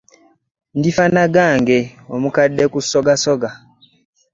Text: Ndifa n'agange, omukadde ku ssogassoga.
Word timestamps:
Ndifa 0.77 1.05
n'agange, 1.13 1.79
omukadde 2.13 2.63
ku 2.71 2.79
ssogassoga. 2.83 3.49